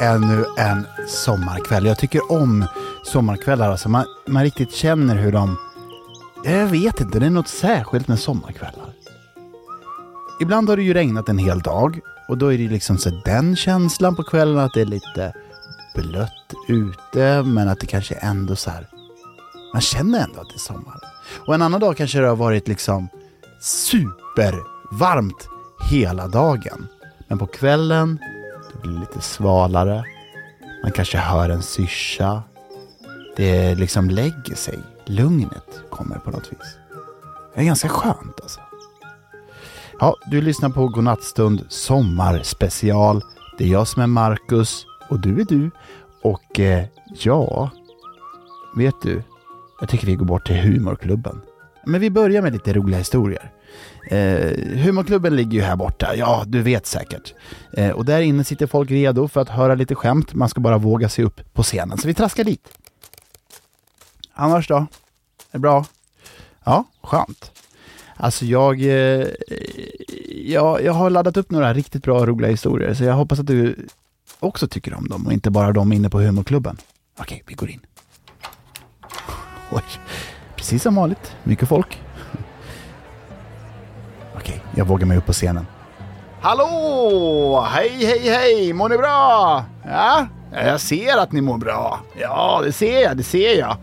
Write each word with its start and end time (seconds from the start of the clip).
ännu 0.00 0.44
en 0.58 0.86
sommarkväll. 1.08 1.86
Jag 1.86 1.98
tycker 1.98 2.32
om 2.32 2.64
sommarkvällar. 3.04 3.70
Alltså 3.70 3.88
man, 3.88 4.04
man 4.26 4.42
riktigt 4.42 4.72
känner 4.72 5.16
hur 5.16 5.32
de... 5.32 5.56
Jag 6.44 6.66
vet 6.66 7.00
inte, 7.00 7.18
det 7.18 7.26
är 7.26 7.30
något 7.30 7.48
särskilt 7.48 8.08
med 8.08 8.18
sommarkvällar. 8.18 8.92
Ibland 10.40 10.68
har 10.68 10.76
det 10.76 10.82
ju 10.82 10.94
regnat 10.94 11.28
en 11.28 11.38
hel 11.38 11.60
dag 11.60 12.00
och 12.28 12.38
då 12.38 12.52
är 12.52 12.58
det 12.58 12.68
liksom 12.68 12.98
så 12.98 13.10
den 13.24 13.56
känslan 13.56 14.16
på 14.16 14.22
kvällen 14.22 14.58
att 14.58 14.74
det 14.74 14.80
är 14.80 14.86
lite 14.86 15.32
blött 15.94 16.54
ute 16.68 17.42
men 17.42 17.68
att 17.68 17.80
det 17.80 17.86
kanske 17.86 18.14
ändå 18.14 18.56
så 18.56 18.70
här... 18.70 18.86
Man 19.72 19.82
känner 19.82 20.20
ändå 20.20 20.40
att 20.40 20.48
det 20.48 20.56
är 20.56 20.58
sommar. 20.58 21.00
Och 21.46 21.54
en 21.54 21.62
annan 21.62 21.80
dag 21.80 21.96
kanske 21.96 22.20
det 22.20 22.28
har 22.28 22.36
varit 22.36 22.68
liksom 22.68 23.08
supervarmt 23.60 25.48
hela 25.90 26.28
dagen. 26.28 26.86
Men 27.28 27.38
på 27.38 27.46
kvällen, 27.46 28.18
blir 28.80 29.00
lite 29.00 29.20
svalare. 29.20 30.04
Man 30.82 30.92
kanske 30.92 31.18
hör 31.18 31.50
en 31.50 31.62
syrsa. 31.62 32.42
Det 33.36 33.74
liksom 33.74 34.10
lägger 34.10 34.54
sig. 34.54 34.78
Lugnet 35.04 35.82
kommer 35.90 36.16
på 36.16 36.30
något 36.30 36.52
vis. 36.52 36.78
Det 37.54 37.60
är 37.60 37.64
ganska 37.64 37.88
skönt 37.88 38.40
alltså. 38.42 38.60
Ja, 40.00 40.16
du 40.26 40.40
lyssnar 40.40 40.70
på 40.70 40.88
Godnattstund 40.88 41.64
Sommarspecial. 41.68 43.24
Det 43.58 43.64
är 43.64 43.68
jag 43.68 43.88
som 43.88 44.02
är 44.02 44.06
Marcus 44.06 44.86
och 45.08 45.20
du 45.20 45.40
är 45.40 45.44
du. 45.44 45.70
Och 46.22 46.60
eh, 46.60 46.84
ja, 47.08 47.70
vet 48.76 48.94
du? 49.02 49.22
Jag 49.80 49.88
tycker 49.88 50.06
vi 50.06 50.14
går 50.14 50.26
bort 50.26 50.46
till 50.46 50.56
humorklubben. 50.56 51.40
Men 51.86 52.00
vi 52.00 52.10
börjar 52.10 52.42
med 52.42 52.52
lite 52.52 52.72
roliga 52.72 52.98
historier. 52.98 53.52
Eh, 54.10 54.78
humorklubben 54.78 55.36
ligger 55.36 55.52
ju 55.52 55.60
här 55.60 55.76
borta, 55.76 56.14
ja 56.16 56.44
du 56.46 56.62
vet 56.62 56.86
säkert. 56.86 57.34
Eh, 57.72 57.90
och 57.90 58.04
där 58.04 58.20
inne 58.20 58.44
sitter 58.44 58.66
folk 58.66 58.90
redo 58.90 59.28
för 59.28 59.40
att 59.40 59.48
höra 59.48 59.74
lite 59.74 59.94
skämt, 59.94 60.34
man 60.34 60.48
ska 60.48 60.60
bara 60.60 60.78
våga 60.78 61.08
sig 61.08 61.24
upp 61.24 61.52
på 61.52 61.62
scenen. 61.62 61.98
Så 61.98 62.08
vi 62.08 62.14
traskar 62.14 62.44
dit. 62.44 62.68
Annars 64.32 64.68
då? 64.68 64.76
Är 64.76 64.86
det 65.52 65.58
bra? 65.58 65.84
Ja, 66.64 66.84
skönt. 67.02 67.52
Alltså 68.16 68.44
jag, 68.44 68.82
eh, 68.82 69.26
jag, 70.28 70.84
jag 70.84 70.92
har 70.92 71.10
laddat 71.10 71.36
upp 71.36 71.50
några 71.50 71.74
riktigt 71.74 72.02
bra 72.02 72.20
och 72.20 72.26
roliga 72.28 72.50
historier, 72.50 72.94
så 72.94 73.04
jag 73.04 73.14
hoppas 73.14 73.38
att 73.40 73.46
du 73.46 73.86
också 74.40 74.68
tycker 74.68 74.94
om 74.94 75.08
dem 75.08 75.26
och 75.26 75.32
inte 75.32 75.50
bara 75.50 75.72
de 75.72 75.92
inne 75.92 76.10
på 76.10 76.20
humorklubben. 76.20 76.76
Okej, 77.18 77.42
vi 77.46 77.54
går 77.54 77.70
in. 77.70 77.80
Precis 80.70 80.82
som 80.82 80.94
vanligt, 80.94 81.36
mycket 81.44 81.68
folk. 81.68 82.02
Okej, 84.36 84.62
jag 84.76 84.84
vågar 84.84 85.06
mig 85.06 85.18
upp 85.18 85.26
på 85.26 85.32
scenen. 85.32 85.66
Hallå! 86.40 87.66
Hej, 87.70 88.04
hej, 88.04 88.28
hej! 88.28 88.72
Mår 88.72 88.88
ni 88.88 88.98
bra? 88.98 89.64
Ja, 89.84 90.26
jag 90.52 90.80
ser 90.80 91.18
att 91.18 91.32
ni 91.32 91.40
mår 91.40 91.58
bra. 91.58 92.00
Ja, 92.20 92.60
det 92.64 92.72
ser 92.72 93.02
jag, 93.02 93.16
det 93.16 93.22
ser 93.22 93.58
jag. 93.58 93.76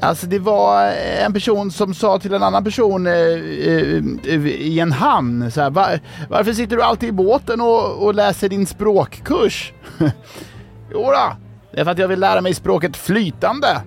Alltså 0.00 0.26
det 0.26 0.38
var 0.38 0.86
eh, 0.86 1.24
en 1.24 1.32
person 1.32 1.70
som 1.70 1.94
sa 1.94 2.18
till 2.18 2.34
en 2.34 2.42
annan 2.42 2.64
person 2.64 3.06
eh, 3.06 3.12
eh, 3.12 4.46
i 4.46 4.80
en 4.80 4.92
hamn 4.92 5.50
så 5.50 5.60
här, 5.60 5.70
var, 5.70 6.00
varför 6.28 6.52
sitter 6.52 6.76
du 6.76 6.82
alltid 6.82 7.08
i 7.08 7.12
båten 7.12 7.60
och, 7.60 8.04
och 8.06 8.14
läser 8.14 8.48
din 8.48 8.66
språkkurs? 8.66 9.72
Jodå, 10.92 11.36
det 11.72 11.80
är 11.80 11.84
för 11.84 11.90
att 11.90 11.98
jag 11.98 12.08
vill 12.08 12.20
lära 12.20 12.40
mig 12.40 12.54
språket 12.54 12.96
flytande. 12.96 13.80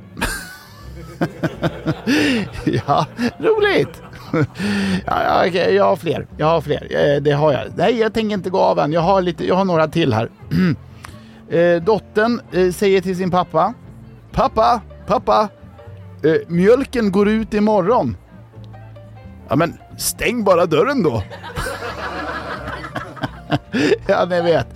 ja, 2.87 3.05
roligt. 3.39 4.01
ja, 5.05 5.45
ja, 5.45 5.61
jag 5.61 5.83
har 5.83 5.95
fler. 5.95 6.27
Jag 6.37 6.47
har 6.47 6.61
fler. 6.61 6.87
Eh, 6.91 7.21
det 7.21 7.31
har 7.31 7.53
jag. 7.53 7.63
Nej, 7.75 7.99
jag 7.99 8.13
tänker 8.13 8.33
inte 8.33 8.49
gå 8.49 8.59
av 8.59 8.79
än. 8.79 8.91
Jag 8.93 9.01
har, 9.01 9.21
lite, 9.21 9.47
jag 9.47 9.55
har 9.55 9.65
några 9.65 9.87
till 9.87 10.13
här. 10.13 10.29
Eh, 11.49 11.83
dottern 11.83 12.41
eh, 12.51 12.71
säger 12.71 13.01
till 13.01 13.17
sin 13.17 13.31
pappa. 13.31 13.73
Pappa, 14.31 14.81
pappa. 15.05 15.49
Mjölken 16.47 17.11
går 17.11 17.29
ut 17.29 17.53
imorgon. 17.53 18.17
Ja, 19.49 19.55
men 19.55 19.77
stäng 19.97 20.43
bara 20.43 20.65
dörren 20.65 21.03
då. 21.03 21.23
ja, 24.07 24.25
ni 24.25 24.41
vet. 24.41 24.67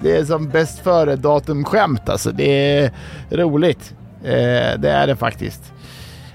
Det 0.00 0.16
är 0.16 0.24
som 0.24 0.48
bäst 0.48 0.78
före 0.78 1.16
datum 1.16 1.64
skämt 1.64 2.08
alltså. 2.08 2.32
Det 2.32 2.76
är 2.78 2.92
roligt. 3.30 3.94
Eh, 4.24 4.78
det 4.78 4.90
är 4.90 5.06
det 5.06 5.16
faktiskt. 5.16 5.72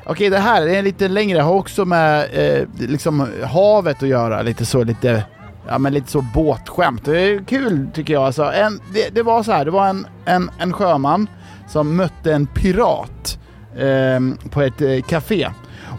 Okej, 0.05 0.29
det 0.29 0.39
här 0.39 0.67
är 0.67 0.81
lite 0.81 1.07
längre. 1.07 1.39
Har 1.41 1.53
också 1.53 1.85
med 1.85 2.27
eh, 2.33 2.67
liksom 2.77 3.27
havet 3.43 4.03
att 4.03 4.09
göra. 4.09 4.41
Lite 4.41 4.65
så, 4.65 4.83
lite, 4.83 5.23
ja, 5.67 5.77
men 5.77 5.93
lite 5.93 6.11
så 6.11 6.21
båtskämt. 6.33 7.05
Det 7.05 7.21
är 7.21 7.43
kul 7.43 7.87
tycker 7.93 8.13
jag. 8.13 8.23
Alltså, 8.23 8.43
en, 8.43 8.79
det, 8.93 9.15
det 9.15 9.23
var 9.23 9.43
så 9.43 9.51
här, 9.51 9.65
det 9.65 9.71
var 9.71 9.87
en, 9.87 10.07
en, 10.25 10.51
en 10.59 10.73
sjöman 10.73 11.27
som 11.67 11.95
mötte 11.95 12.33
en 12.33 12.45
pirat 12.45 13.39
eh, 13.75 14.49
på 14.49 14.61
ett 14.61 14.81
eh, 14.81 15.01
café. 15.01 15.49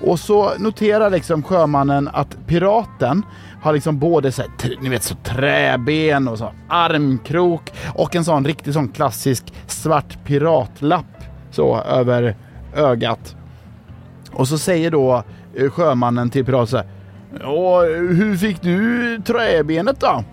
Och 0.02 0.20
så 0.20 0.52
noterar 0.58 1.10
liksom 1.10 1.42
sjömannen 1.42 2.08
att 2.12 2.36
piraten 2.46 3.22
har 3.62 3.72
liksom 3.72 3.98
både 3.98 4.32
så 4.32 4.42
här, 4.42 4.76
ni 4.80 4.88
vet, 4.88 5.02
så 5.02 5.14
träben 5.14 6.28
och 6.28 6.38
så 6.38 6.52
armkrok 6.68 7.72
och 7.94 8.16
en 8.16 8.24
sån 8.24 8.44
riktig 8.44 8.74
sån 8.74 8.88
klassisk 8.88 9.44
svart 9.66 10.24
piratlapp 10.24 11.04
så 11.50 11.80
över 11.80 12.36
ögat. 12.76 13.36
Och 14.34 14.48
så 14.48 14.58
säger 14.58 14.90
då 14.90 15.22
eh, 15.54 15.70
sjömannen 15.70 16.30
till 16.30 16.44
piraten 16.44 16.66
så 16.66 16.76
här. 16.76 16.86
"Ja, 17.40 17.82
hur 17.82 18.36
fick 18.36 18.62
du 18.62 19.20
träbenet 19.26 20.00
då? 20.00 20.24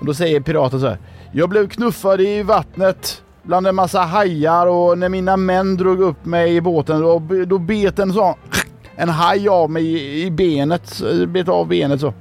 Och 0.00 0.06
då 0.06 0.14
säger 0.14 0.40
piraten 0.40 0.80
så 0.80 0.86
här. 0.88 0.98
Jag 1.32 1.48
blev 1.48 1.68
knuffad 1.68 2.20
i 2.20 2.42
vattnet 2.42 3.22
bland 3.42 3.66
en 3.66 3.74
massa 3.74 4.00
hajar 4.00 4.66
och 4.66 4.98
när 4.98 5.08
mina 5.08 5.36
män 5.36 5.76
drog 5.76 6.00
upp 6.00 6.24
mig 6.24 6.56
i 6.56 6.60
båten 6.60 7.00
då, 7.00 7.22
då 7.46 7.58
bet 7.58 7.98
en 7.98 8.12
sån 8.12 8.34
en 8.96 9.08
haj 9.08 9.48
av 9.48 9.70
mig 9.70 9.84
i, 9.84 10.26
i 10.26 10.30
benet, 10.30 11.02
bet 11.28 11.48
av 11.48 11.68
benet 11.68 12.00
så. 12.00 12.14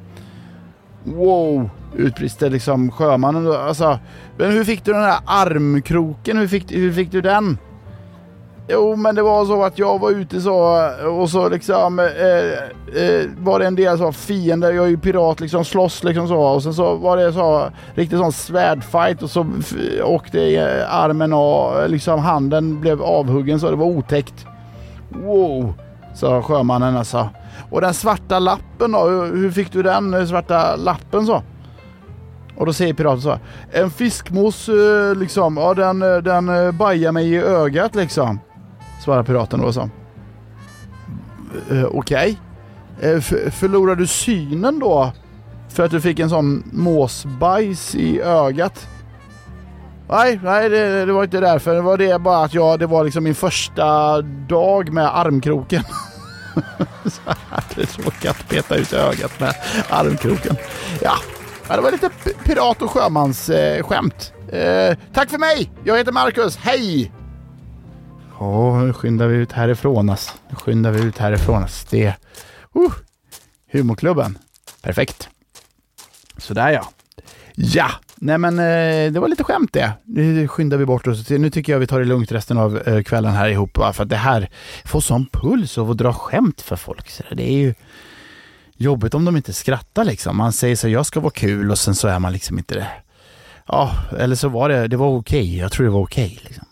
Wow, 1.03 1.69
utbrister 1.95 2.49
liksom 2.49 2.91
sjömannen. 2.91 3.43
då. 3.43 3.57
Alltså, 3.57 3.99
men 4.37 4.51
hur 4.51 4.63
fick 4.63 4.85
du 4.85 4.93
den 4.93 5.01
här 5.03 5.19
armkroken? 5.25 6.37
Hur 6.37 6.47
fick, 6.47 6.71
hur 6.71 6.93
fick 6.93 7.11
du 7.11 7.21
den? 7.21 7.57
Jo, 8.71 8.95
men 8.95 9.15
det 9.15 9.21
var 9.21 9.45
så 9.45 9.63
att 9.63 9.79
jag 9.79 9.99
var 9.99 10.11
ute 10.11 10.41
så 10.41 10.89
och 11.19 11.29
så 11.29 11.49
liksom 11.49 11.99
eh, 11.99 12.05
eh, 13.03 13.25
var 13.37 13.59
det 13.59 13.67
en 13.67 13.75
del 13.75 13.97
så 13.97 14.11
fiender. 14.11 14.71
Jag 14.71 14.85
är 14.85 14.89
ju 14.89 14.97
pirat 14.97 15.39
liksom 15.39 15.65
slåss 15.65 16.03
liksom 16.03 16.27
så 16.27 16.39
och 16.39 16.63
sen 16.63 16.73
så 16.73 16.95
var 16.95 17.17
det 17.17 17.33
så 17.33 17.69
riktigt 17.95 18.19
sån 18.19 18.31
svärdfight 18.31 19.23
och 19.23 19.29
så 19.29 19.45
åkte 20.03 20.87
armen 20.89 21.33
och 21.33 21.89
liksom 21.89 22.19
handen 22.19 22.81
blev 22.81 23.01
avhuggen 23.01 23.59
så 23.59 23.69
det 23.69 23.75
var 23.75 23.85
otäckt. 23.85 24.45
Wow, 25.09 25.73
sa 26.15 26.41
sjömannen 26.41 26.97
alltså. 26.97 27.29
Och 27.71 27.81
den 27.81 27.93
svarta 27.93 28.39
lappen 28.39 28.91
då? 28.91 28.99
Hur, 28.99 29.35
hur 29.35 29.51
fick 29.51 29.71
du 29.71 29.83
den 29.83 30.27
svarta 30.27 30.75
lappen 30.75 31.25
så? 31.25 31.43
Och 32.57 32.65
då 32.65 32.73
säger 32.73 32.93
piraten 32.93 33.21
så 33.21 33.29
här. 33.29 33.39
En 33.71 33.91
fiskmås 33.91 34.69
eh, 34.69 35.15
liksom, 35.15 35.57
ja 35.57 35.73
den, 35.73 35.99
den 35.99 36.49
eh, 36.49 36.71
bajar 36.71 37.11
mig 37.11 37.33
i 37.33 37.37
ögat 37.37 37.95
liksom. 37.95 38.39
Svarar 38.99 39.23
piraten 39.23 39.61
då 39.61 39.73
så. 39.73 39.89
Eh, 41.71 41.85
Okej. 41.91 42.39
Eh, 43.01 43.17
okay. 43.17 43.51
förlorar 43.51 43.95
du 43.95 44.07
synen 44.07 44.79
då? 44.79 45.11
För 45.69 45.85
att 45.85 45.91
du 45.91 46.01
fick 46.01 46.19
en 46.19 46.29
sån 46.29 46.63
måsbajs 46.71 47.95
i 47.95 48.21
ögat? 48.21 48.87
Nej, 50.09 50.39
nej 50.43 50.69
det, 50.69 51.05
det 51.05 51.13
var 51.13 51.23
inte 51.23 51.39
därför. 51.39 51.75
Det 51.75 51.81
var 51.81 51.97
det 51.97 52.21
bara 52.21 52.43
att 52.43 52.53
jag, 52.53 52.79
det 52.79 52.85
var 52.85 53.03
liksom 53.03 53.23
min 53.23 53.35
första 53.35 54.21
dag 54.21 54.93
med 54.93 55.17
armkroken. 55.17 55.83
så 57.05 57.21
jag 57.25 57.35
hade 57.49 57.87
råkat 58.05 58.39
att 58.39 58.49
peta 58.49 58.75
ut 58.75 58.93
ögat 58.93 59.39
med 59.39 59.55
armkroken. 59.89 60.55
Ja, 61.01 61.15
det 61.75 61.81
var 61.81 61.91
lite 61.91 62.09
pirat 62.43 62.81
och 62.81 62.91
sjömansskämt. 62.91 64.33
eh. 64.51 64.59
Eh, 64.59 64.97
tack 65.13 65.29
för 65.29 65.37
mig! 65.37 65.71
Jag 65.83 65.97
heter 65.97 66.11
Marcus, 66.11 66.57
hej! 66.57 67.11
Ja, 68.39 68.83
nu 68.83 68.93
skyndar 68.93 69.27
vi 69.27 69.37
ut 69.37 69.51
härifrån 69.51 70.09
Ass. 70.09 70.33
Nu 70.49 70.55
skyndar 70.55 70.91
vi 70.91 71.01
ut 71.01 71.17
härifrån 71.17 71.63
Ass. 71.63 71.85
Det... 71.89 72.07
Uh, 72.75 72.91
humorklubben. 73.71 74.37
Perfekt. 74.81 75.29
Sådär 76.37 76.71
ja. 76.71 76.89
Ja, 77.55 77.91
nej 78.15 78.37
men 78.37 78.59
eh, 78.59 79.11
det 79.11 79.19
var 79.19 79.27
lite 79.27 79.43
skämt 79.43 79.73
det. 79.73 79.91
Nu 80.03 80.47
skyndar 80.47 80.77
vi 80.77 80.85
bort 80.85 81.07
oss. 81.07 81.29
Nu 81.29 81.49
tycker 81.49 81.73
jag 81.73 81.79
vi 81.79 81.87
tar 81.87 81.99
det 81.99 82.05
lugnt 82.05 82.31
resten 82.31 82.57
av 82.57 82.77
eh, 82.77 83.03
kvällen 83.03 83.33
här 83.33 83.49
ihop. 83.49 83.77
va, 83.77 83.93
För 83.93 84.03
att 84.03 84.09
det 84.09 84.15
här 84.15 84.49
får 84.85 85.01
sån 85.01 85.25
puls 85.31 85.77
av 85.77 85.91
att 85.91 85.97
dra 85.97 86.13
skämt 86.13 86.61
för 86.61 86.75
folk. 86.75 87.09
Så 87.09 87.23
det 87.31 87.49
är 87.49 87.57
ju 87.57 87.73
jobbigt 88.75 89.13
om 89.13 89.25
de 89.25 89.37
inte 89.37 89.53
skrattar 89.53 90.05
liksom. 90.05 90.37
Man 90.37 90.53
säger 90.53 90.75
så 90.75 90.89
jag 90.89 91.05
ska 91.05 91.19
vara 91.19 91.33
kul 91.33 91.71
och 91.71 91.77
sen 91.77 91.95
så 91.95 92.07
är 92.07 92.19
man 92.19 92.33
liksom 92.33 92.57
inte 92.57 92.75
det. 92.75 92.87
Ja, 93.67 93.91
eller 94.19 94.35
så 94.35 94.49
var 94.49 94.69
det, 94.69 94.87
det 94.87 94.97
var 94.97 95.07
okej. 95.07 95.57
Jag 95.57 95.71
tror 95.71 95.85
det 95.85 95.91
var 95.91 96.01
okej. 96.01 96.39
liksom. 96.43 96.65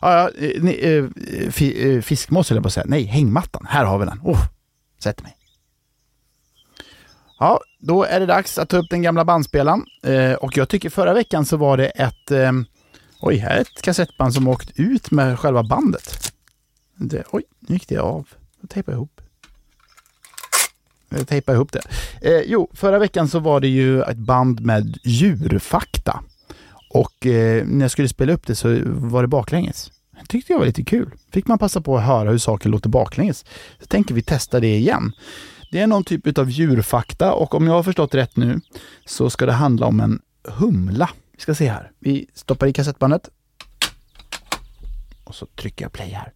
Ja, 0.00 0.12
ja, 0.18 0.46
eh, 0.46 0.62
ni, 0.62 0.72
eh, 0.72 1.68
eh, 1.68 2.00
fiskmås 2.02 2.50
höll 2.50 2.56
jag 2.56 2.62
på 2.62 2.66
att 2.66 2.72
säga. 2.72 2.86
Nej, 2.88 3.04
hängmattan. 3.04 3.66
Här 3.68 3.84
har 3.84 3.98
vi 3.98 4.04
den. 4.04 4.20
Oh, 4.22 4.44
sätt 4.98 5.22
mig. 5.22 5.36
Ja, 7.38 7.60
då 7.78 8.04
är 8.04 8.20
det 8.20 8.26
dags 8.26 8.58
att 8.58 8.68
ta 8.68 8.76
upp 8.76 8.90
den 8.90 9.02
gamla 9.02 9.24
bandspelaren. 9.24 9.84
Eh, 10.02 10.32
och 10.32 10.56
jag 10.56 10.68
tycker 10.68 10.90
förra 10.90 11.14
veckan 11.14 11.44
så 11.44 11.56
var 11.56 11.76
det 11.76 11.86
ett, 11.86 12.30
eh, 12.30 12.52
Oj, 13.24 13.36
här 13.36 13.56
är 13.56 13.60
ett 13.60 13.82
kassettband 13.82 14.34
som 14.34 14.48
åkt 14.48 14.70
ut 14.74 15.10
med 15.10 15.38
själva 15.38 15.62
bandet. 15.62 16.32
Det, 16.94 17.24
oj, 17.30 17.42
nu 17.60 17.74
gick 17.74 17.88
det 17.88 17.98
av. 17.98 18.28
Jag 18.60 18.70
tejpar 18.70 18.92
ihop. 18.92 19.20
Jag 21.08 21.28
tejpar 21.28 21.54
ihop 21.54 21.72
det. 21.72 21.82
Eh, 22.22 22.42
jo, 22.46 22.70
förra 22.74 22.98
veckan 22.98 23.28
så 23.28 23.38
var 23.38 23.60
det 23.60 23.68
ju 23.68 24.02
ett 24.02 24.16
band 24.16 24.60
med 24.60 24.98
djurfakta. 25.04 26.22
Och 26.94 27.26
eh, 27.26 27.66
när 27.66 27.84
jag 27.84 27.90
skulle 27.90 28.08
spela 28.08 28.32
upp 28.32 28.46
det 28.46 28.54
så 28.54 28.80
var 28.84 29.22
det 29.22 29.28
baklänges. 29.28 29.90
Det 30.20 30.26
tyckte 30.28 30.52
jag 30.52 30.58
var 30.58 30.66
lite 30.66 30.84
kul. 30.84 31.10
Fick 31.32 31.46
man 31.46 31.58
passa 31.58 31.80
på 31.80 31.96
att 31.96 32.04
höra 32.04 32.30
hur 32.30 32.38
saker 32.38 32.68
låter 32.68 32.88
baklänges. 32.88 33.44
Så 33.80 33.86
tänker 33.86 34.14
vi 34.14 34.22
testa 34.22 34.60
det 34.60 34.76
igen. 34.76 35.12
Det 35.72 35.80
är 35.80 35.86
någon 35.86 36.04
typ 36.04 36.38
av 36.38 36.50
djurfakta 36.50 37.32
och 37.32 37.54
om 37.54 37.66
jag 37.66 37.74
har 37.74 37.82
förstått 37.82 38.14
rätt 38.14 38.36
nu 38.36 38.60
så 39.04 39.30
ska 39.30 39.46
det 39.46 39.52
handla 39.52 39.86
om 39.86 40.00
en 40.00 40.20
humla. 40.44 41.10
Vi 41.32 41.40
ska 41.40 41.54
se 41.54 41.68
här. 41.68 41.90
Vi 41.98 42.26
stoppar 42.34 42.66
i 42.66 42.72
kassettbandet. 42.72 43.28
Och 45.24 45.34
så 45.34 45.46
trycker 45.46 45.84
jag 45.84 45.92
play 45.92 46.08
här. 46.10 46.32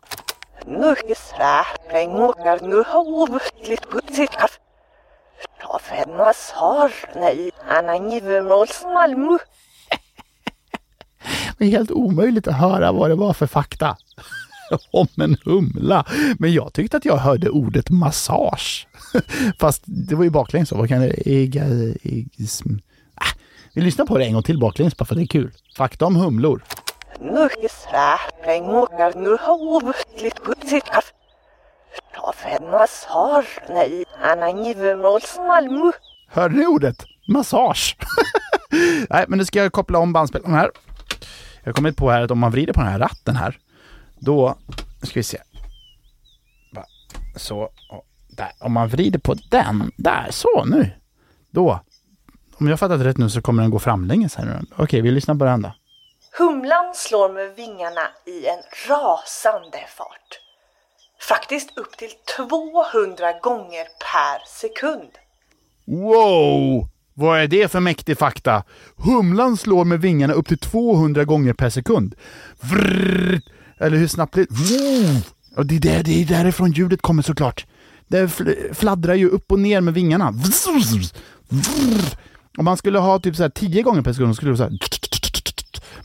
Är 11.59 11.67
helt 11.67 11.91
omöjligt 11.91 12.49
att 12.49 12.59
höra 12.59 12.93
vad 12.93 13.11
det 13.11 13.15
var 13.15 13.33
för 13.33 13.47
fakta 13.47 13.97
om 14.93 15.09
en 15.17 15.37
humla. 15.45 16.05
Men 16.39 16.53
jag 16.53 16.73
tyckte 16.73 16.97
att 16.97 17.05
jag 17.05 17.17
hörde 17.17 17.51
ordet 17.51 17.91
massage. 17.91 18.89
Fast 19.59 19.83
det 19.85 20.15
var 20.15 20.25
ju 20.25 20.31
baklänges. 20.31 20.73
Vad 20.73 20.89
kan 20.89 21.01
det... 21.01 21.29
Ega. 21.29 21.65
Äh, 21.65 23.27
vi 23.73 23.83
lyssnar 23.83 24.07
på 24.07 24.19
det 24.19 24.25
en 24.25 24.33
gång 24.33 24.43
till 24.43 24.59
baklänges 24.59 24.97
bara 24.97 25.05
för 25.05 25.15
det 25.15 25.23
är 25.23 25.27
kul. 25.27 25.53
Fakta 25.77 26.07
om 26.07 26.17
humlor. 26.17 26.63
Hörde 36.29 36.57
ni 36.57 36.67
ordet? 36.67 37.05
Massage. 37.29 37.97
Nej, 39.11 39.25
men 39.29 39.39
nu 39.39 39.45
ska 39.45 39.63
jag 39.63 39.73
koppla 39.73 39.99
om 39.99 40.13
bandspelaren 40.13 40.55
här. 40.55 40.71
Jag 41.67 41.73
har 41.73 41.75
kommit 41.75 41.97
på 41.97 42.11
här 42.11 42.23
att 42.23 42.31
om 42.31 42.39
man 42.39 42.51
vrider 42.51 42.73
på 42.73 42.81
den 42.81 42.89
här 42.89 42.99
ratten 42.99 43.37
här, 43.37 43.59
då 44.19 44.55
ska 45.03 45.15
vi 45.15 45.23
se. 45.23 45.39
Så, 47.37 47.71
där. 48.29 48.53
Om 48.59 48.73
man 48.73 48.89
vrider 48.89 49.19
på 49.19 49.35
den, 49.35 49.93
där, 49.97 50.27
så 50.31 50.65
nu. 50.65 50.91
Då, 51.51 51.81
om 52.59 52.69
jag 52.69 52.79
fattat 52.79 53.01
rätt 53.01 53.19
nu 53.19 53.31
så 53.31 53.43
kommer 53.43 53.63
den 53.63 53.71
gå 53.71 53.79
framlänges 53.79 54.35
här 54.35 54.45
nu. 54.45 54.61
Okej, 54.77 55.01
vi 55.01 55.11
lyssnar 55.11 55.35
på 55.35 55.45
den 55.45 55.63
då. 55.63 55.73
Humlan 56.39 56.95
slår 56.95 57.33
med 57.33 57.55
vingarna 57.57 58.09
i 58.27 58.47
en 58.47 58.63
rasande 58.89 59.79
fart. 59.97 60.41
Faktiskt 61.29 61.79
upp 61.79 61.97
till 61.97 62.13
200 62.37 63.33
gånger 63.43 63.85
per 63.85 64.47
sekund. 64.47 65.11
Wow! 65.85 66.89
Vad 67.19 67.41
är 67.41 67.47
det 67.47 67.73
för 67.73 67.81
mäktig 67.81 68.19
fakta? 68.19 68.63
Humlan 68.97 69.57
slår 69.57 69.85
med 69.85 70.01
vingarna 70.01 70.33
upp 70.33 70.49
till 70.49 70.59
200 70.59 71.25
gånger 71.25 71.53
per 71.53 71.71
sekund. 71.71 72.15
Vrrr, 72.61 73.41
eller 73.79 73.97
hur 73.97 74.09
snabbt 74.09 74.35
det... 74.35 74.47
Och 75.57 75.67
det 75.67 75.77
är, 75.77 75.81
där, 75.81 76.03
det 76.03 76.23
är 76.23 76.27
därifrån 76.27 76.73
ljudet 76.73 77.03
kommer 77.03 77.23
såklart. 77.23 77.67
Det 78.09 78.29
fladdrar 78.73 79.15
ju 79.15 79.29
upp 79.29 79.53
och 79.53 79.59
ner 79.59 79.81
med 79.81 79.95
vingarna. 79.95 80.35
Om 82.59 82.65
man 82.65 82.77
skulle 82.77 82.99
ha 82.99 83.19
typ 83.19 83.37
så 83.37 83.43
här 83.43 83.51
10 83.51 83.83
gånger 83.83 84.03
per 84.03 84.13
sekund 84.13 84.37
skulle 84.37 84.53
det 84.53 84.59
vara 84.59 84.71
så 84.71 84.75
här... 84.75 84.81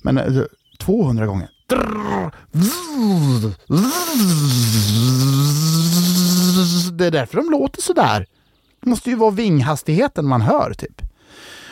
Men 0.02 0.18
eh, 0.18 0.44
200 0.80 1.26
gånger. 1.26 1.50
Det 6.92 7.06
är 7.06 7.12
därför 7.12 7.38
de 7.38 7.50
låter 7.52 7.82
sådär 7.82 8.26
måste 8.82 9.10
ju 9.10 9.16
vara 9.16 9.32
vinghastigheten 9.32 10.28
man 10.28 10.42
hör 10.42 10.74
typ. 10.74 11.02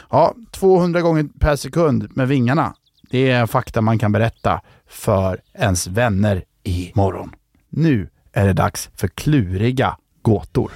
Ja, 0.09 0.35
200 0.51 1.01
gånger 1.01 1.25
per 1.39 1.55
sekund 1.55 2.07
med 2.15 2.27
vingarna. 2.27 2.73
Det 3.09 3.31
är 3.31 3.39
en 3.41 3.47
fakta 3.47 3.81
man 3.81 3.99
kan 3.99 4.11
berätta 4.11 4.61
för 4.87 5.41
ens 5.53 5.87
vänner 5.87 6.43
i 6.63 6.91
morgon. 6.95 7.35
Nu 7.69 8.09
är 8.33 8.45
det 8.45 8.53
dags 8.53 8.89
för 8.95 9.07
kluriga 9.07 9.97
gåtor. 10.21 10.71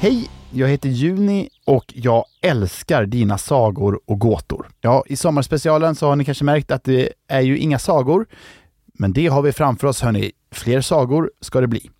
Hej! 0.00 0.28
Jag 0.54 0.68
heter 0.68 0.88
Juni 0.88 1.48
och 1.66 1.84
jag 1.94 2.24
älskar 2.42 3.06
dina 3.06 3.38
sagor 3.38 4.00
och 4.06 4.18
gåtor. 4.18 4.68
Ja, 4.80 5.04
i 5.06 5.16
sommarspecialen 5.16 5.94
så 5.94 6.08
har 6.08 6.16
ni 6.16 6.24
kanske 6.24 6.44
märkt 6.44 6.70
att 6.70 6.84
det 6.84 7.12
är 7.28 7.40
ju 7.40 7.58
inga 7.58 7.78
sagor, 7.78 8.26
men 8.94 9.12
det 9.12 9.26
har 9.26 9.42
vi 9.42 9.52
framför 9.52 9.86
oss 9.88 10.02
hörni. 10.02 10.32
Fler 10.50 10.80
sagor 10.80 11.30
ska 11.40 11.60
det 11.60 11.66
bli. 11.66 11.90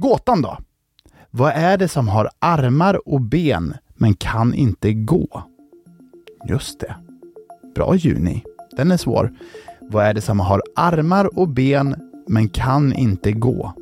Gåtan 0.00 0.42
då? 0.42 0.58
Vad 1.30 1.52
är 1.52 1.78
det 1.78 1.88
som 1.88 2.08
har 2.08 2.30
armar 2.38 3.08
och 3.08 3.20
ben 3.20 3.74
men 3.94 4.14
kan 4.14 4.54
inte 4.54 4.92
gå? 4.92 5.42
Just 6.48 6.80
det. 6.80 6.94
Bra 7.74 7.94
Juni. 7.94 8.44
Den 8.76 8.90
är 8.90 8.96
svår. 8.96 9.32
Vad 9.80 10.04
är 10.04 10.14
det 10.14 10.20
som 10.20 10.40
har 10.40 10.62
armar 10.76 11.38
och 11.38 11.48
ben 11.48 11.94
men 12.26 12.48
kan 12.48 12.92
inte 12.92 13.32
gå? 13.32 13.72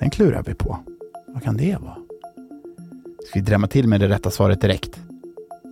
Den 0.00 0.10
klurar 0.10 0.42
vi 0.46 0.54
på. 0.54 0.78
Vad 1.26 1.42
kan 1.42 1.56
det 1.56 1.76
vara? 1.80 1.96
Ska 3.28 3.38
vi 3.38 3.40
drämma 3.40 3.66
till 3.66 3.88
med 3.88 4.00
det 4.00 4.08
rätta 4.08 4.30
svaret 4.30 4.60
direkt? 4.60 5.00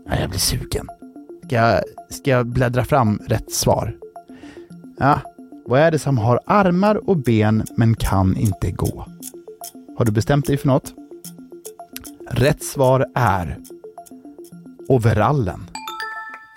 Ja, 0.07 0.13
jag 0.21 0.31
blir 0.31 0.41
sugen. 0.41 0.89
Ska 1.45 1.57
jag, 1.57 1.83
ska 2.11 2.31
jag 2.31 2.47
bläddra 2.47 2.85
fram 2.85 3.21
rätt 3.27 3.53
svar? 3.53 3.97
Ja, 4.99 5.21
vad 5.67 5.81
är 5.81 5.91
det 5.91 5.99
som 5.99 6.19
har 6.19 6.41
armar 6.47 7.09
och 7.09 7.17
ben 7.17 7.63
men 7.77 7.95
kan 7.95 8.37
inte 8.37 8.71
gå? 8.71 9.07
Har 10.01 10.05
du 10.05 10.13
bestämt 10.13 10.47
dig 10.47 10.57
för 10.57 10.67
något? 10.67 10.95
Rätt 12.31 12.63
svar 12.63 13.07
är 13.15 13.59
overallen. 14.89 15.71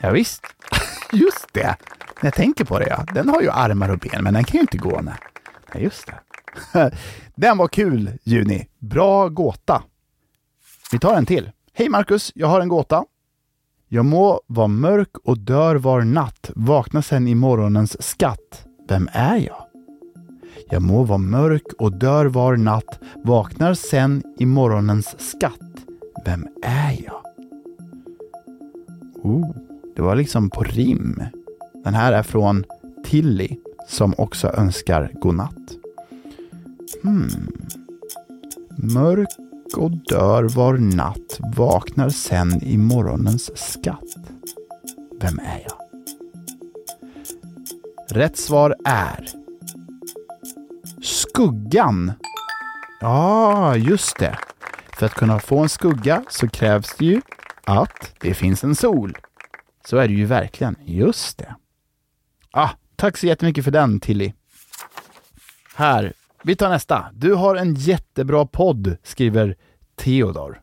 Ja, 0.01 0.11
visst. 0.11 0.41
just 1.11 1.53
det. 1.53 1.75
När 2.21 2.27
jag 2.27 2.33
tänker 2.33 2.65
på 2.65 2.79
det, 2.79 2.87
ja. 2.89 3.05
Den 3.13 3.29
har 3.29 3.41
ju 3.41 3.49
armar 3.49 3.89
och 3.89 3.97
ben, 3.97 4.23
men 4.23 4.33
den 4.33 4.43
kan 4.43 4.53
ju 4.53 4.61
inte 4.61 4.77
gå. 4.77 5.01
Nej, 5.01 5.13
ja, 5.73 5.79
just 5.79 6.07
det. 6.07 6.91
den 7.35 7.57
var 7.57 7.67
kul, 7.67 8.17
Juni. 8.23 8.67
Bra 8.79 9.29
gåta. 9.29 9.83
Vi 10.91 11.00
tar 11.00 11.15
en 11.15 11.25
till. 11.25 11.51
Hej 11.73 11.89
Marcus, 11.89 12.31
jag 12.35 12.47
har 12.47 12.62
en 12.62 12.69
gåta. 12.69 13.05
Jag 13.88 14.05
må 14.05 14.41
vara 14.47 14.67
mörk 14.67 15.17
och 15.23 15.38
dör 15.38 15.75
var 15.75 16.01
natt, 16.01 16.51
vakna 16.55 17.01
sen 17.01 17.27
i 17.27 17.35
morgonens 17.35 18.03
skatt. 18.03 18.65
Vem 18.88 19.09
är 19.13 19.38
jag? 19.38 19.62
Jag 20.74 20.82
må 20.82 21.03
vara 21.03 21.18
mörk 21.18 21.74
och 21.77 21.92
dör 21.92 22.25
var 22.25 22.58
natt, 22.58 23.00
vaknar 23.24 23.74
sen 23.74 24.24
i 24.39 24.46
morgonens 24.46 25.15
skatt. 25.18 25.86
Vem 26.25 26.48
är 26.63 27.03
jag? 27.03 27.22
Oh, 29.24 29.56
det 29.96 30.01
var 30.01 30.15
liksom 30.15 30.50
på 30.50 30.63
rim. 30.63 31.24
Den 31.84 31.94
här 31.94 32.13
är 32.13 32.24
från 32.24 32.63
Tilly 33.06 33.58
som 33.89 34.13
också 34.18 34.48
önskar 34.48 35.12
godnatt. 35.13 35.77
Hmm. 37.03 37.48
Mörk 38.77 39.30
och 39.77 39.92
dör 39.92 40.44
var 40.44 40.77
natt, 40.77 41.39
vaknar 41.56 42.10
sen 42.10 42.63
i 42.63 42.77
morgonens 42.77 43.58
skatt. 43.58 44.15
Vem 45.22 45.39
är 45.39 45.63
jag? 45.63 45.77
Rätt 48.18 48.38
svar 48.38 48.75
är 48.86 49.42
Skuggan. 51.33 52.11
Ja, 53.01 53.75
just 53.75 54.19
det. 54.19 54.37
För 54.97 55.05
att 55.05 55.13
kunna 55.13 55.39
få 55.39 55.59
en 55.59 55.69
skugga 55.69 56.23
så 56.29 56.47
krävs 56.47 56.95
det 56.97 57.05
ju 57.05 57.21
att 57.63 58.13
det 58.19 58.33
finns 58.33 58.63
en 58.63 58.75
sol. 58.75 59.17
Så 59.85 59.97
är 59.97 60.07
det 60.07 60.13
ju 60.13 60.25
verkligen. 60.25 60.75
Just 60.85 61.37
det. 61.37 61.55
Ah, 62.51 62.69
tack 62.95 63.17
så 63.17 63.27
jättemycket 63.27 63.63
för 63.63 63.71
den, 63.71 63.99
Tilly. 63.99 64.33
Här, 65.75 66.13
vi 66.43 66.55
tar 66.55 66.69
nästa. 66.69 67.05
Du 67.13 67.33
har 67.33 67.55
en 67.55 67.75
jättebra 67.75 68.45
podd, 68.45 68.97
skriver 69.03 69.55
Theodor. 69.95 70.61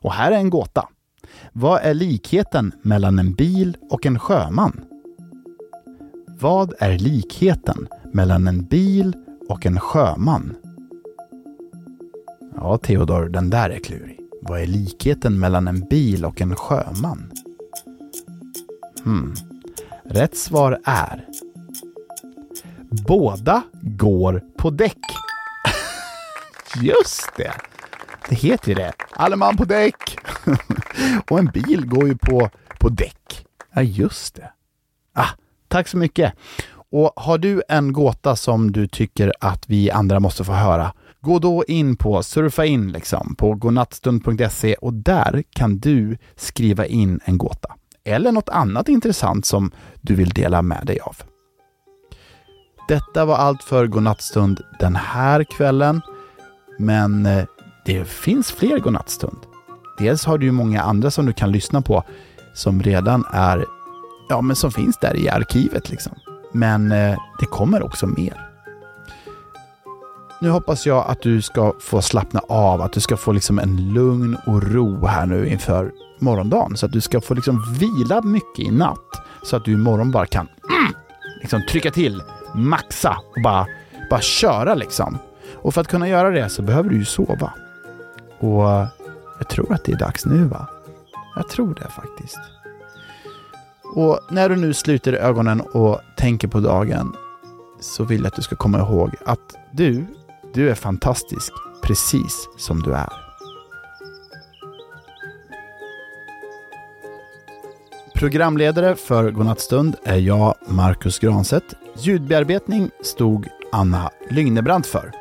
Och 0.00 0.12
här 0.12 0.32
är 0.32 0.36
en 0.36 0.50
gåta. 0.50 0.88
Vad 1.52 1.80
är 1.82 1.94
likheten 1.94 2.72
mellan 2.82 3.18
en 3.18 3.34
bil 3.34 3.76
och 3.90 4.06
en 4.06 4.18
sjöman? 4.18 4.84
Vad 6.40 6.74
är 6.78 6.98
likheten 6.98 7.88
mellan 8.12 8.48
en 8.48 8.64
bil 8.64 9.16
och 9.48 9.66
en 9.66 9.80
sjöman? 9.80 10.56
Ja, 12.56 12.78
Theodor, 12.78 13.28
den 13.28 13.50
där 13.50 13.70
är 13.70 13.78
klurig. 13.78 14.20
Vad 14.42 14.60
är 14.60 14.66
likheten 14.66 15.38
mellan 15.38 15.68
en 15.68 15.80
bil 15.80 16.24
och 16.24 16.40
en 16.40 16.56
sjöman? 16.56 17.32
Hmm. 19.04 19.34
Rätt 20.04 20.36
svar 20.36 20.80
är 20.84 21.26
Båda 23.06 23.62
går 23.80 24.42
på 24.56 24.70
däck. 24.70 24.98
Just 26.82 27.36
det! 27.36 27.52
Det 28.28 28.34
heter 28.34 28.68
ju 28.68 28.74
det. 28.74 28.92
Alle 29.10 29.36
man 29.36 29.56
på 29.56 29.64
däck! 29.64 30.18
och 31.30 31.38
en 31.38 31.46
bil 31.46 31.86
går 31.86 32.08
ju 32.08 32.16
på, 32.16 32.50
på 32.78 32.88
däck. 32.88 33.46
Ja, 33.72 33.82
just 33.82 34.34
det. 34.34 34.52
Ah, 35.12 35.28
tack 35.68 35.88
så 35.88 35.96
mycket. 35.96 36.32
Och 36.92 37.12
har 37.16 37.38
du 37.38 37.62
en 37.68 37.92
gåta 37.92 38.36
som 38.36 38.72
du 38.72 38.86
tycker 38.86 39.32
att 39.40 39.68
vi 39.68 39.90
andra 39.90 40.20
måste 40.20 40.44
få 40.44 40.52
höra, 40.52 40.92
gå 41.20 41.38
då 41.38 41.64
in 41.68 41.96
på, 41.96 42.22
surfa 42.22 42.64
in 42.64 42.92
liksom, 42.92 43.34
på 43.34 43.54
godnattstund.se 43.54 44.74
och 44.74 44.94
där 44.94 45.42
kan 45.50 45.78
du 45.78 46.16
skriva 46.36 46.86
in 46.86 47.20
en 47.24 47.38
gåta. 47.38 47.74
Eller 48.04 48.32
något 48.32 48.48
annat 48.48 48.88
intressant 48.88 49.46
som 49.46 49.70
du 50.00 50.14
vill 50.14 50.28
dela 50.28 50.62
med 50.62 50.86
dig 50.86 51.00
av. 51.00 51.16
Detta 52.88 53.24
var 53.24 53.36
allt 53.36 53.62
för 53.62 53.86
Godnattstund 53.86 54.60
den 54.80 54.96
här 54.96 55.44
kvällen. 55.44 56.00
Men 56.78 57.26
eh, 57.26 57.44
det 57.84 58.04
finns 58.04 58.52
fler 58.52 58.78
Godnattstund. 58.78 59.38
Dels 59.98 60.24
har 60.24 60.38
du 60.38 60.46
ju 60.46 60.52
många 60.52 60.82
andra 60.82 61.10
som 61.10 61.26
du 61.26 61.32
kan 61.32 61.52
lyssna 61.52 61.82
på 61.82 62.04
som 62.54 62.82
redan 62.82 63.24
är, 63.32 63.64
ja 64.28 64.40
men 64.40 64.56
som 64.56 64.72
finns 64.72 64.98
där 64.98 65.16
i 65.16 65.28
arkivet 65.28 65.90
liksom. 65.90 66.12
Men 66.52 66.92
eh, 66.92 67.18
det 67.40 67.46
kommer 67.46 67.82
också 67.82 68.06
mer. 68.06 68.48
Nu 70.40 70.50
hoppas 70.50 70.86
jag 70.86 71.06
att 71.06 71.22
du 71.22 71.42
ska 71.42 71.74
få 71.80 72.02
slappna 72.02 72.40
av, 72.48 72.82
att 72.82 72.92
du 72.92 73.00
ska 73.00 73.16
få 73.16 73.32
liksom 73.32 73.58
en 73.58 73.92
lugn 73.92 74.36
och 74.46 74.62
ro 74.62 75.06
här 75.06 75.26
nu 75.26 75.48
inför 75.48 75.92
morgondagen. 76.18 76.76
Så 76.76 76.86
att 76.86 76.92
du 76.92 77.00
ska 77.00 77.20
få 77.20 77.34
liksom 77.34 77.74
vila 77.78 78.22
mycket 78.22 78.58
i 78.58 78.70
natt. 78.70 79.22
Så 79.42 79.56
att 79.56 79.64
du 79.64 79.72
imorgon 79.72 80.10
bara 80.10 80.26
kan 80.26 80.48
mm, 80.80 80.92
liksom 81.40 81.62
trycka 81.70 81.90
till, 81.90 82.22
maxa 82.54 83.16
och 83.36 83.42
bara, 83.42 83.66
bara 84.10 84.20
köra 84.20 84.74
liksom. 84.74 85.18
Och 85.54 85.74
för 85.74 85.80
att 85.80 85.88
kunna 85.88 86.08
göra 86.08 86.30
det 86.30 86.48
så 86.48 86.62
behöver 86.62 86.90
du 86.90 86.96
ju 86.96 87.04
sova. 87.04 87.52
Och 88.38 88.70
eh, 88.70 88.86
jag 89.38 89.48
tror 89.48 89.72
att 89.72 89.84
det 89.84 89.92
är 89.92 89.98
dags 89.98 90.26
nu 90.26 90.44
va? 90.44 90.66
Jag 91.36 91.48
tror 91.48 91.74
det 91.74 91.88
faktiskt. 91.88 92.38
Och 93.94 94.20
när 94.30 94.48
du 94.48 94.56
nu 94.56 94.74
sluter 94.74 95.12
ögonen 95.12 95.60
och 95.60 96.00
tänker 96.16 96.48
på 96.48 96.60
dagen 96.60 97.16
så 97.80 98.04
vill 98.04 98.20
jag 98.20 98.26
att 98.26 98.36
du 98.36 98.42
ska 98.42 98.56
komma 98.56 98.78
ihåg 98.78 99.14
att 99.26 99.56
du, 99.72 100.04
du 100.54 100.70
är 100.70 100.74
fantastisk 100.74 101.52
precis 101.82 102.48
som 102.58 102.82
du 102.82 102.94
är. 102.94 103.12
Programledare 108.14 108.96
för 108.96 109.30
Godnattstund 109.30 109.96
är 110.04 110.16
jag, 110.16 110.54
Marcus 110.68 111.18
Granset. 111.18 111.64
Ljudbearbetning 111.98 112.90
stod 113.02 113.48
Anna 113.72 114.10
Lygnebrant 114.30 114.86
för. 114.86 115.12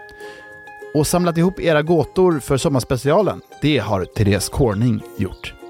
Och 0.94 1.08
samlat 1.08 1.38
ihop 1.38 1.60
era 1.60 1.82
gåtor 1.82 2.40
för 2.40 2.58
sommarspecialen, 2.58 3.42
det 3.62 3.78
har 3.78 4.06
Therese 4.06 4.50
Corning 4.50 5.02
gjort. 5.18 5.61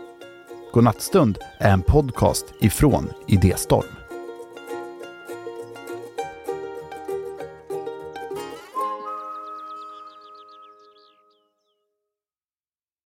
Godnattstund 0.71 1.37
är 1.57 1.73
en 1.73 1.81
podcast 1.81 2.45
ifrån 2.59 3.09
Idéstorm. 3.27 4.00